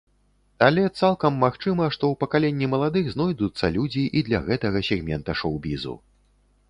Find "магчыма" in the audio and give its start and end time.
1.43-1.89